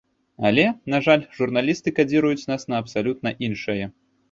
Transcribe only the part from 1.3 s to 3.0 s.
журналісты кадзіруюць нас на